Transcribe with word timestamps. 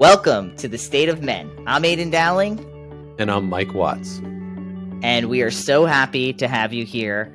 Welcome 0.00 0.56
to 0.56 0.66
the 0.66 0.78
State 0.78 1.10
of 1.10 1.20
Men. 1.20 1.50
I'm 1.66 1.82
Aydian 1.82 2.10
Dowling. 2.10 2.58
And 3.18 3.30
I'm 3.30 3.50
Mike 3.50 3.74
Watts. 3.74 4.16
And 5.02 5.28
we 5.28 5.42
are 5.42 5.50
so 5.50 5.84
happy 5.84 6.32
to 6.32 6.48
have 6.48 6.72
you 6.72 6.86
here. 6.86 7.34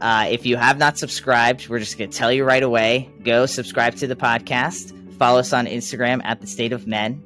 Uh, 0.00 0.26
if 0.30 0.46
you 0.46 0.56
have 0.56 0.78
not 0.78 0.96
subscribed, 0.96 1.68
we're 1.68 1.78
just 1.78 1.98
going 1.98 2.08
to 2.08 2.16
tell 2.16 2.32
you 2.32 2.44
right 2.44 2.62
away 2.62 3.10
go 3.22 3.44
subscribe 3.44 3.96
to 3.96 4.06
the 4.06 4.16
podcast. 4.16 4.94
Follow 5.18 5.40
us 5.40 5.52
on 5.52 5.66
Instagram 5.66 6.22
at 6.24 6.40
the 6.40 6.46
State 6.46 6.72
of 6.72 6.86
Men. 6.86 7.22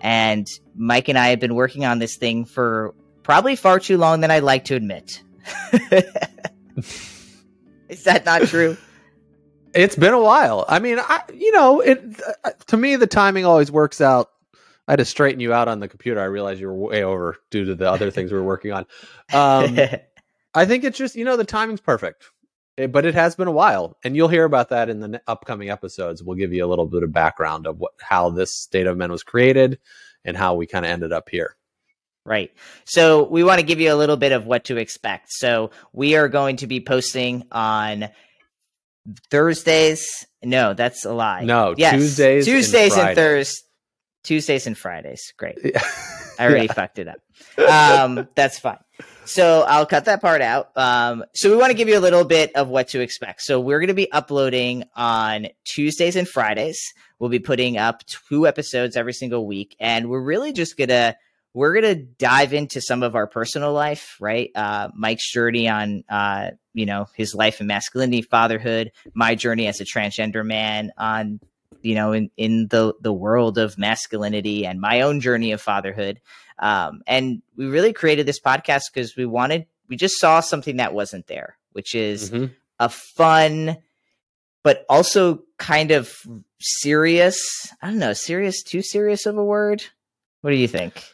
And 0.00 0.48
Mike 0.74 1.08
and 1.08 1.16
I 1.16 1.28
have 1.28 1.38
been 1.38 1.54
working 1.54 1.84
on 1.84 2.00
this 2.00 2.16
thing 2.16 2.44
for 2.44 2.96
probably 3.22 3.54
far 3.54 3.78
too 3.78 3.96
long 3.96 4.22
than 4.22 4.32
I'd 4.32 4.42
like 4.42 4.64
to 4.64 4.74
admit. 4.74 5.22
Is 7.88 8.02
that 8.02 8.24
not 8.24 8.42
true? 8.48 8.76
It's 9.74 9.96
been 9.96 10.14
a 10.14 10.20
while. 10.20 10.64
I 10.68 10.78
mean, 10.78 10.98
I 10.98 11.22
you 11.32 11.52
know, 11.52 11.80
it 11.80 12.02
uh, 12.44 12.50
to 12.68 12.76
me 12.76 12.96
the 12.96 13.06
timing 13.06 13.44
always 13.44 13.70
works 13.70 14.00
out. 14.00 14.30
I 14.86 14.92
had 14.92 14.98
to 14.98 15.04
straighten 15.04 15.40
you 15.40 15.52
out 15.52 15.68
on 15.68 15.80
the 15.80 15.88
computer. 15.88 16.20
I 16.20 16.24
realized 16.24 16.60
you 16.60 16.66
were 16.66 16.74
way 16.74 17.04
over 17.04 17.36
due 17.50 17.64
to 17.66 17.74
the 17.74 17.90
other 17.90 18.10
things 18.10 18.32
we 18.32 18.38
were 18.38 18.44
working 18.44 18.72
on. 18.72 18.86
Um, 19.32 19.78
I 20.54 20.66
think 20.66 20.84
it's 20.84 20.98
just 20.98 21.14
you 21.14 21.24
know 21.24 21.36
the 21.36 21.44
timing's 21.44 21.80
perfect, 21.80 22.24
it, 22.76 22.92
but 22.92 23.06
it 23.06 23.14
has 23.14 23.36
been 23.36 23.48
a 23.48 23.52
while, 23.52 23.96
and 24.04 24.16
you'll 24.16 24.28
hear 24.28 24.44
about 24.44 24.70
that 24.70 24.88
in 24.90 25.00
the 25.00 25.22
upcoming 25.26 25.70
episodes. 25.70 26.22
We'll 26.22 26.36
give 26.36 26.52
you 26.52 26.64
a 26.64 26.68
little 26.68 26.86
bit 26.86 27.02
of 27.02 27.12
background 27.12 27.66
of 27.66 27.78
what 27.78 27.92
how 28.00 28.30
this 28.30 28.54
state 28.54 28.86
of 28.86 28.96
men 28.96 29.12
was 29.12 29.22
created 29.22 29.78
and 30.24 30.36
how 30.36 30.54
we 30.54 30.66
kind 30.66 30.84
of 30.84 30.90
ended 30.90 31.12
up 31.12 31.28
here. 31.28 31.56
Right. 32.24 32.52
So 32.84 33.24
we 33.24 33.42
want 33.42 33.58
to 33.58 33.66
give 33.66 33.80
you 33.80 33.92
a 33.92 33.96
little 33.96 34.16
bit 34.16 34.30
of 34.30 34.46
what 34.46 34.64
to 34.66 34.76
expect. 34.76 35.32
So 35.32 35.70
we 35.92 36.14
are 36.14 36.28
going 36.28 36.56
to 36.56 36.68
be 36.68 36.80
posting 36.80 37.44
on 37.50 38.08
Thursdays. 39.30 40.26
No, 40.42 40.74
that's 40.74 41.04
a 41.04 41.12
lie. 41.12 41.44
No, 41.44 41.74
yes. 41.76 41.94
Tuesdays, 41.94 42.44
Tuesdays 42.44 42.96
and, 42.96 43.08
and 43.08 43.16
Thursdays. 43.16 43.64
Tuesdays 44.24 44.66
and 44.66 44.78
Fridays. 44.78 45.32
Great. 45.36 45.58
I 46.38 46.46
already 46.46 46.66
yeah. 46.66 46.72
fucked 46.72 46.98
it 46.98 47.08
up. 47.08 47.18
Um, 47.58 48.28
that's 48.34 48.58
fine. 48.58 48.78
So 49.24 49.64
I'll 49.66 49.86
cut 49.86 50.04
that 50.04 50.20
part 50.20 50.42
out. 50.42 50.70
Um, 50.76 51.24
so 51.34 51.50
we 51.50 51.56
want 51.56 51.70
to 51.70 51.76
give 51.76 51.88
you 51.88 51.98
a 51.98 52.00
little 52.00 52.24
bit 52.24 52.54
of 52.54 52.68
what 52.68 52.88
to 52.88 53.00
expect. 53.00 53.42
So 53.42 53.60
we're 53.60 53.78
going 53.78 53.88
to 53.88 53.94
be 53.94 54.10
uploading 54.12 54.84
on 54.94 55.48
Tuesdays 55.64 56.16
and 56.16 56.28
Fridays. 56.28 56.80
We'll 57.18 57.30
be 57.30 57.38
putting 57.38 57.78
up 57.78 58.02
two 58.06 58.46
episodes 58.46 58.96
every 58.96 59.12
single 59.12 59.46
week, 59.46 59.76
and 59.78 60.08
we're 60.08 60.22
really 60.22 60.52
just 60.52 60.76
gonna 60.76 61.16
we're 61.54 61.74
gonna 61.74 61.94
dive 61.94 62.52
into 62.54 62.80
some 62.80 63.02
of 63.02 63.14
our 63.14 63.26
personal 63.26 63.72
life, 63.72 64.16
right? 64.20 64.50
Uh, 64.54 64.88
Mike's 64.94 65.30
journey 65.30 65.68
on 65.68 66.04
uh, 66.08 66.50
you 66.74 66.86
know 66.86 67.08
his 67.14 67.34
life 67.34 67.60
and 67.60 67.68
masculinity, 67.68 68.22
fatherhood, 68.22 68.92
my 69.14 69.34
journey 69.34 69.66
as 69.66 69.80
a 69.80 69.84
transgender 69.84 70.44
man 70.44 70.92
on 70.96 71.40
you 71.82 71.94
know 71.94 72.12
in 72.12 72.30
in 72.36 72.68
the 72.68 72.94
the 73.00 73.12
world 73.12 73.58
of 73.58 73.76
masculinity 73.76 74.64
and 74.64 74.80
my 74.80 75.02
own 75.02 75.20
journey 75.20 75.52
of 75.52 75.60
fatherhood 75.60 76.20
um, 76.58 77.02
and 77.06 77.42
we 77.56 77.66
really 77.66 77.92
created 77.92 78.26
this 78.26 78.40
podcast 78.40 78.82
because 78.92 79.16
we 79.16 79.26
wanted 79.26 79.66
we 79.88 79.96
just 79.96 80.18
saw 80.18 80.40
something 80.40 80.76
that 80.76 80.94
wasn't 80.94 81.26
there 81.26 81.56
which 81.72 81.94
is 81.94 82.30
mm-hmm. 82.30 82.52
a 82.78 82.88
fun 82.88 83.76
but 84.62 84.84
also 84.88 85.42
kind 85.58 85.90
of 85.90 86.14
serious 86.60 87.38
i 87.82 87.88
don't 87.88 87.98
know 87.98 88.12
serious 88.12 88.62
too 88.62 88.82
serious 88.82 89.26
of 89.26 89.36
a 89.36 89.44
word 89.44 89.82
what 90.40 90.50
do 90.50 90.56
you 90.56 90.68
think 90.68 91.04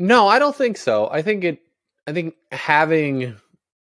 no 0.00 0.26
i 0.26 0.38
don't 0.38 0.56
think 0.56 0.76
so 0.76 1.08
i 1.12 1.22
think 1.22 1.44
it 1.44 1.62
i 2.06 2.12
think 2.12 2.34
having 2.50 3.36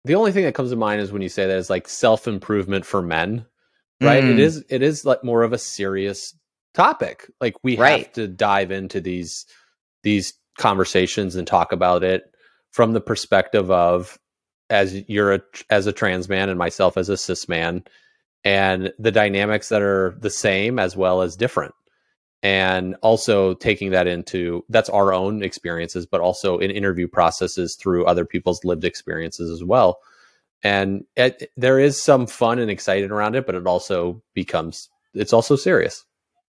the 0.05 0.15
only 0.15 0.33
thing 0.33 0.45
that 0.45 0.55
comes 0.55 0.71
to 0.71 0.77
mind 0.77 1.01
is 1.01 1.13
when 1.13 1.23
you 1.23 1.29
say 1.29 1.47
that 1.47 1.59
is 1.59 1.69
like 1.69 1.89
self-improvement 1.89 2.87
for 2.87 3.03
men 3.03 3.45
right 4.01 4.25
mm. 4.25 4.31
it 4.31 4.39
is 4.39 4.65
it 4.71 4.83
is 4.83 5.05
like 5.05 5.23
more 5.25 5.43
of 5.43 5.53
a 5.53 5.59
serious 5.59 6.35
topic 6.73 7.31
like 7.41 7.55
we 7.63 7.77
right. 7.77 8.05
have 8.05 8.13
to 8.13 8.29
dive 8.29 8.71
into 8.71 9.01
these 9.01 9.47
these 10.03 10.35
conversations 10.59 11.35
and 11.37 11.47
talk 11.47 11.73
about 11.73 12.03
it 12.05 12.25
from 12.71 12.93
the 12.93 13.01
perspective 13.01 13.71
of 13.71 14.19
as 14.71 14.95
you're 15.09 15.35
a 15.35 15.41
as 15.71 15.87
a 15.87 15.93
trans 15.93 16.29
man 16.29 16.49
and 16.49 16.59
myself 16.59 16.97
as 16.97 17.09
a 17.09 17.17
cis 17.17 17.49
man 17.49 17.83
and 18.45 18.93
the 18.99 19.13
dynamics 19.13 19.69
that 19.69 19.83
are 19.83 20.17
the 20.21 20.31
same 20.31 20.79
as 20.79 20.97
well 20.97 21.23
as 21.23 21.37
different 21.37 21.75
and 22.45 22.95
also 23.01 23.55
taking 23.55 23.91
that 23.91 24.07
into 24.07 24.65
that's 24.69 24.91
our 24.91 25.15
own 25.15 25.43
experiences 25.43 26.05
but 26.05 26.21
also 26.21 26.59
in 26.59 26.71
interview 26.71 27.09
processes 27.09 27.75
through 27.75 28.05
other 28.05 28.27
people's 28.27 28.65
lived 28.65 28.85
experiences 28.85 29.51
as 29.51 29.65
well. 29.65 29.99
And 30.63 31.05
it, 31.17 31.51
there 31.57 31.79
is 31.79 32.03
some 32.03 32.27
fun 32.27 32.59
and 32.59 32.71
exciting 32.71 33.11
around 33.11 33.35
it 33.35 33.47
but 33.47 33.57
it 33.57 33.67
also 33.67 34.23
becomes 34.35 34.91
it's 35.15 35.33
also 35.33 35.57
serious. 35.57 36.05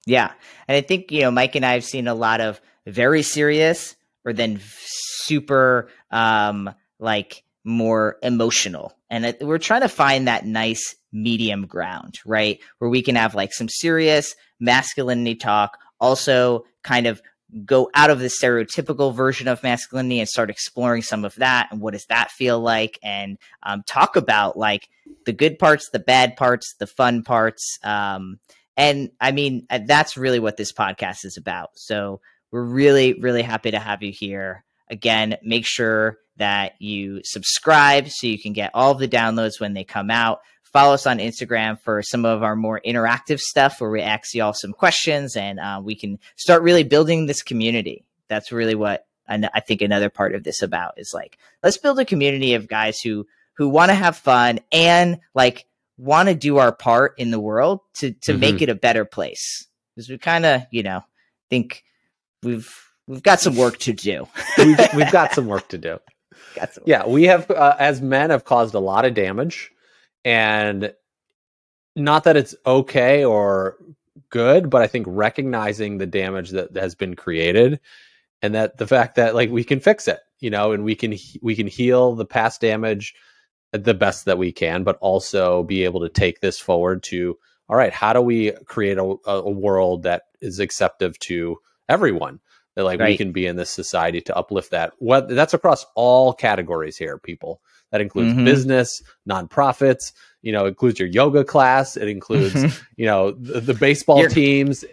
Yeah. 0.05 0.31
And 0.67 0.77
i 0.77 0.81
think 0.81 1.11
you 1.11 1.21
know 1.21 1.31
mike 1.31 1.55
and 1.55 1.65
i 1.65 1.73
have 1.73 1.83
seen 1.83 2.07
a 2.07 2.15
lot 2.15 2.39
of 2.39 2.61
very 2.85 3.23
serious 3.23 3.95
or 4.23 4.31
then 4.31 4.61
super 4.63 5.89
um 6.11 6.69
like 6.99 7.43
more 7.63 8.17
emotional. 8.21 8.93
And 9.09 9.25
it, 9.25 9.41
we're 9.41 9.57
trying 9.57 9.81
to 9.81 9.89
find 9.89 10.27
that 10.27 10.45
nice 10.45 10.95
medium 11.11 11.65
ground 11.65 12.19
right? 12.25 12.59
Where 12.77 12.89
we 12.89 13.01
can 13.01 13.15
have 13.15 13.35
like 13.35 13.53
some 13.53 13.69
serious 13.69 14.35
masculinity 14.59 15.35
talk 15.35 15.77
also 15.99 16.65
kind 16.83 17.07
of 17.07 17.21
go 17.65 17.89
out 17.95 18.11
of 18.11 18.19
the 18.19 18.27
stereotypical 18.27 19.13
version 19.13 19.47
of 19.47 19.63
masculinity 19.63 20.19
and 20.19 20.29
start 20.29 20.49
exploring 20.49 21.01
some 21.01 21.25
of 21.25 21.33
that 21.35 21.67
and 21.71 21.81
what 21.81 21.93
does 21.93 22.05
that 22.05 22.29
feel 22.29 22.59
like 22.59 22.99
and 23.01 23.37
um, 23.63 23.81
talk 23.87 24.15
about 24.15 24.55
like 24.55 24.87
the 25.25 25.33
good 25.33 25.57
parts 25.57 25.89
the 25.89 25.99
bad 25.99 26.35
parts 26.35 26.75
the 26.79 26.85
fun 26.85 27.23
parts 27.23 27.79
um, 27.83 28.39
and 28.77 29.09
i 29.19 29.31
mean 29.31 29.65
uh, 29.71 29.79
that's 29.85 30.15
really 30.15 30.39
what 30.39 30.57
this 30.57 30.71
podcast 30.71 31.25
is 31.25 31.37
about. 31.37 31.71
So 31.75 32.21
we're 32.51 32.63
really 32.63 33.13
really 33.13 33.41
happy 33.41 33.71
to 33.71 33.79
have 33.79 34.03
you 34.03 34.11
here. 34.11 34.63
Again 34.91 35.37
make 35.41 35.65
sure 35.65 36.17
that 36.37 36.73
you 36.79 37.21
subscribe 37.23 38.09
so 38.09 38.27
you 38.27 38.39
can 38.39 38.53
get 38.53 38.71
all 38.73 38.93
the 38.93 39.07
downloads 39.07 39.59
when 39.59 39.73
they 39.73 39.83
come 39.83 40.11
out 40.11 40.39
follow 40.71 40.93
us 40.93 41.07
on 41.07 41.19
Instagram 41.19 41.79
for 41.79 42.01
some 42.01 42.25
of 42.25 42.43
our 42.43 42.55
more 42.55 42.81
interactive 42.85 43.39
stuff 43.39 43.81
where 43.81 43.89
we 43.89 44.01
ask 44.01 44.33
you 44.33 44.43
all 44.43 44.53
some 44.53 44.73
questions 44.73 45.35
and 45.35 45.59
uh, 45.59 45.81
we 45.83 45.95
can 45.95 46.19
start 46.35 46.61
really 46.61 46.83
building 46.83 47.25
this 47.25 47.41
community. 47.41 48.05
That's 48.27 48.51
really 48.51 48.75
what 48.75 49.05
I 49.27 49.59
think 49.59 49.81
another 49.81 50.09
part 50.09 50.33
of 50.33 50.43
this 50.43 50.63
about 50.63 50.95
is 50.97 51.11
like 51.13 51.37
let's 51.61 51.77
build 51.77 51.99
a 51.99 52.05
community 52.05 52.55
of 52.55 52.67
guys 52.67 52.99
who 52.99 53.27
who 53.57 53.69
want 53.69 53.89
to 53.89 53.95
have 53.95 54.17
fun 54.17 54.59
and 54.71 55.19
like 55.35 55.65
want 55.97 56.29
to 56.29 56.35
do 56.35 56.57
our 56.57 56.71
part 56.71 57.13
in 57.19 57.29
the 57.29 57.39
world 57.39 57.81
to 57.95 58.11
to 58.11 58.31
mm-hmm. 58.31 58.39
make 58.39 58.61
it 58.61 58.69
a 58.69 58.75
better 58.75 59.05
place 59.05 59.67
because 59.95 60.09
we 60.09 60.17
kind 60.17 60.45
of 60.45 60.63
you 60.71 60.81
know 60.81 61.01
think 61.49 61.83
we've 62.41 62.73
we've 63.05 63.21
got 63.21 63.39
some 63.39 63.55
work 63.55 63.77
to 63.79 63.93
do. 63.93 64.27
we've, 64.57 64.79
we've 64.95 65.11
got 65.11 65.33
some 65.33 65.47
work 65.47 65.67
to 65.69 65.77
do. 65.77 65.99
yeah, 66.85 67.05
we 67.05 67.25
have 67.25 67.51
uh, 67.51 67.75
as 67.77 68.01
men 68.01 68.31
have 68.31 68.45
caused 68.45 68.73
a 68.73 68.79
lot 68.79 69.05
of 69.05 69.13
damage 69.13 69.71
and 70.25 70.93
not 71.95 72.23
that 72.25 72.37
it's 72.37 72.55
okay 72.65 73.23
or 73.23 73.77
good, 74.29 74.69
but 74.69 74.81
I 74.81 74.87
think 74.87 75.05
recognizing 75.09 75.97
the 75.97 76.05
damage 76.05 76.51
that 76.51 76.75
has 76.75 76.95
been 76.95 77.15
created 77.15 77.79
and 78.41 78.55
that 78.55 78.77
the 78.77 78.87
fact 78.87 79.15
that 79.15 79.35
like 79.35 79.49
we 79.49 79.63
can 79.63 79.79
fix 79.79 80.07
it, 80.07 80.19
you 80.39 80.49
know, 80.49 80.71
and 80.71 80.83
we 80.83 80.95
can 80.95 81.15
we 81.41 81.55
can 81.55 81.67
heal 81.67 82.15
the 82.15 82.25
past 82.25 82.61
damage 82.61 83.15
the 83.71 83.93
best 83.93 84.25
that 84.25 84.37
we 84.37 84.51
can, 84.51 84.83
but 84.83 84.97
also 84.99 85.63
be 85.63 85.83
able 85.83 86.01
to 86.01 86.09
take 86.09 86.41
this 86.41 86.59
forward 86.59 87.03
to 87.03 87.37
all 87.69 87.75
right, 87.75 87.93
how 87.93 88.13
do 88.13 88.21
we 88.21 88.51
create 88.65 88.97
a, 88.97 89.15
a 89.27 89.49
world 89.49 90.03
that 90.03 90.23
is 90.41 90.59
acceptive 90.59 91.19
to 91.19 91.57
everyone? 91.87 92.39
That 92.79 92.85
like 92.85 93.01
right. 93.01 93.09
we 93.09 93.17
can 93.17 93.33
be 93.33 93.45
in 93.45 93.57
this 93.57 93.69
society 93.69 94.21
to 94.21 94.37
uplift 94.37 94.71
that. 94.71 94.93
What 94.99 95.27
that's 95.27 95.53
across 95.53 95.85
all 95.95 96.31
categories 96.31 96.95
here, 96.95 97.17
people. 97.17 97.59
That 97.91 97.99
includes 97.99 98.33
mm-hmm. 98.33 98.45
business, 98.45 99.03
nonprofits. 99.29 100.13
You 100.43 100.53
know, 100.53 100.65
includes 100.65 100.97
your 100.97 101.09
yoga 101.09 101.43
class. 101.43 101.97
It 101.97 102.07
includes 102.07 102.53
mm-hmm. 102.53 102.83
you 102.95 103.05
know 103.05 103.31
the, 103.31 103.59
the 103.59 103.73
baseball 103.73 104.21
your, 104.21 104.29
teams. 104.29 104.85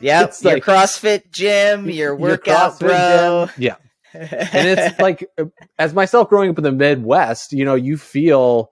Yep, 0.00 0.34
your 0.42 0.52
like, 0.52 0.62
CrossFit 0.62 1.32
gym, 1.32 1.90
your 1.90 2.14
workout 2.14 2.80
your 2.80 2.90
bro. 2.90 3.46
Gym. 3.46 3.54
Yeah, 3.58 3.74
and 4.14 4.68
it's 4.68 5.00
like 5.00 5.28
as 5.76 5.92
myself 5.92 6.28
growing 6.28 6.50
up 6.50 6.58
in 6.58 6.62
the 6.62 6.70
Midwest, 6.70 7.52
you 7.52 7.64
know, 7.64 7.74
you 7.74 7.98
feel 7.98 8.70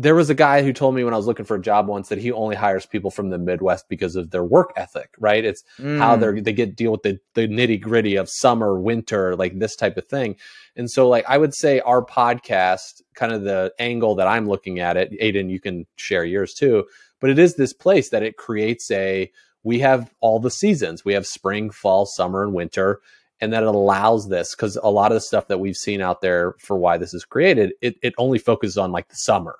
there 0.00 0.14
was 0.14 0.30
a 0.30 0.34
guy 0.34 0.62
who 0.62 0.72
told 0.72 0.94
me 0.94 1.02
when 1.02 1.12
I 1.12 1.16
was 1.16 1.26
looking 1.26 1.44
for 1.44 1.56
a 1.56 1.60
job 1.60 1.88
once 1.88 2.08
that 2.08 2.18
he 2.18 2.30
only 2.30 2.54
hires 2.54 2.86
people 2.86 3.10
from 3.10 3.30
the 3.30 3.38
Midwest 3.38 3.88
because 3.88 4.14
of 4.14 4.30
their 4.30 4.44
work 4.44 4.72
ethic, 4.76 5.10
right? 5.18 5.44
It's 5.44 5.64
mm. 5.76 5.98
how 5.98 6.14
they 6.14 6.40
they 6.40 6.52
get 6.52 6.76
deal 6.76 6.92
with 6.92 7.02
the, 7.02 7.18
the 7.34 7.48
nitty 7.48 7.80
gritty 7.80 8.14
of 8.14 8.30
summer, 8.30 8.78
winter, 8.78 9.34
like 9.34 9.58
this 9.58 9.74
type 9.74 9.96
of 9.96 10.06
thing. 10.06 10.36
And 10.76 10.88
so, 10.88 11.08
like, 11.08 11.24
I 11.28 11.36
would 11.36 11.52
say 11.52 11.80
our 11.80 12.04
podcast, 12.04 13.02
kind 13.16 13.32
of 13.32 13.42
the 13.42 13.72
angle 13.80 14.14
that 14.14 14.28
I'm 14.28 14.46
looking 14.46 14.78
at 14.78 14.96
it, 14.96 15.10
Aydian, 15.20 15.50
you 15.50 15.58
can 15.58 15.84
share 15.96 16.24
yours 16.24 16.54
too, 16.54 16.84
but 17.20 17.30
it 17.30 17.38
is 17.40 17.56
this 17.56 17.72
place 17.72 18.10
that 18.10 18.22
it 18.22 18.36
creates 18.36 18.88
a, 18.92 19.28
we 19.64 19.80
have 19.80 20.14
all 20.20 20.38
the 20.38 20.50
seasons. 20.50 21.04
We 21.04 21.14
have 21.14 21.26
spring, 21.26 21.70
fall, 21.70 22.06
summer, 22.06 22.44
and 22.44 22.54
winter. 22.54 23.00
And 23.40 23.52
that 23.52 23.62
it 23.62 23.68
allows 23.68 24.28
this 24.28 24.56
because 24.56 24.76
a 24.82 24.90
lot 24.90 25.12
of 25.12 25.14
the 25.14 25.20
stuff 25.20 25.46
that 25.46 25.60
we've 25.60 25.76
seen 25.76 26.00
out 26.00 26.22
there 26.22 26.56
for 26.58 26.76
why 26.76 26.98
this 26.98 27.14
is 27.14 27.24
created, 27.24 27.72
it, 27.80 27.94
it 28.02 28.12
only 28.18 28.40
focuses 28.40 28.76
on 28.76 28.90
like 28.90 29.06
the 29.06 29.14
summer 29.14 29.54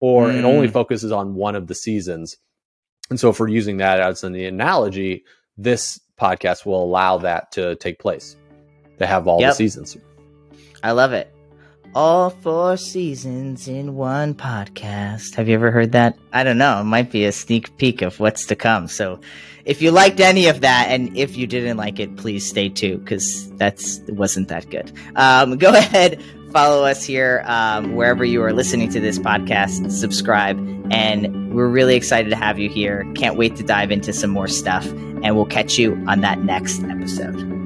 or 0.00 0.26
mm. 0.26 0.38
it 0.38 0.44
only 0.44 0.68
mm. 0.68 0.72
focuses 0.72 1.12
on 1.12 1.34
one 1.34 1.54
of 1.54 1.66
the 1.66 1.74
seasons. 1.74 2.36
And 3.10 3.20
so, 3.20 3.30
if 3.30 3.40
we're 3.40 3.48
using 3.48 3.78
that 3.78 4.00
as 4.00 4.24
an 4.24 4.34
analogy, 4.34 5.24
this 5.56 6.00
podcast 6.18 6.64
will 6.64 6.82
allow 6.82 7.18
that 7.18 7.52
to 7.52 7.76
take 7.76 7.98
place. 7.98 8.36
They 8.98 9.06
have 9.06 9.26
all 9.26 9.40
Yep. 9.40 9.50
the 9.50 9.54
seasons. 9.54 9.96
I 10.82 10.92
love 10.92 11.12
it. 11.12 11.32
All 11.94 12.30
four 12.30 12.76
seasons 12.76 13.66
in 13.66 13.96
one 13.96 14.34
podcast. 14.34 15.34
Have 15.34 15.48
you 15.48 15.54
ever 15.54 15.72
heard 15.72 15.92
that? 15.92 16.16
I 16.32 16.44
don't 16.44 16.58
know. 16.58 16.80
It 16.80 16.84
might 16.84 17.10
be 17.10 17.24
a 17.24 17.32
sneak 17.32 17.76
peek 17.78 18.00
of 18.00 18.20
what's 18.20 18.46
to 18.46 18.54
come. 18.54 18.86
So, 18.86 19.18
if 19.64 19.82
you 19.82 19.90
liked 19.90 20.20
any 20.20 20.46
of 20.46 20.60
that, 20.60 20.86
and 20.88 21.16
if 21.16 21.36
you 21.36 21.46
didn't 21.46 21.76
like 21.76 21.98
it, 21.98 22.16
please 22.16 22.48
stay 22.48 22.68
tuned 22.68 23.04
because 23.04 23.50
that's 23.52 24.00
wasn't 24.08 24.48
that 24.48 24.70
good. 24.70 24.92
Um, 25.16 25.56
go 25.58 25.70
ahead, 25.74 26.22
follow 26.50 26.84
us 26.84 27.04
here 27.04 27.42
um, 27.46 27.94
wherever 27.94 28.24
you 28.24 28.42
are 28.42 28.52
listening 28.52 28.90
to 28.90 29.00
this 29.00 29.18
podcast. 29.18 29.90
Subscribe, 29.90 30.58
and 30.90 31.54
we're 31.54 31.68
really 31.68 31.96
excited 31.96 32.30
to 32.30 32.36
have 32.36 32.58
you 32.58 32.68
here. 32.68 33.10
Can't 33.14 33.36
wait 33.36 33.56
to 33.56 33.62
dive 33.62 33.90
into 33.90 34.12
some 34.12 34.30
more 34.30 34.48
stuff, 34.48 34.86
and 34.86 35.36
we'll 35.36 35.46
catch 35.46 35.78
you 35.78 36.02
on 36.06 36.20
that 36.20 36.40
next 36.40 36.82
episode. 36.84 37.59